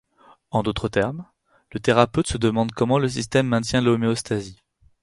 En 0.49 0.63
d'autres 0.63 0.87
termes, 0.87 1.27
le 1.71 1.79
thérapeute 1.79 2.25
se 2.25 2.39
demande 2.39 2.71
comment 2.71 2.97
le 2.97 3.07
système 3.07 3.45
maintient 3.47 3.81
l'homéostasie. 3.81 4.63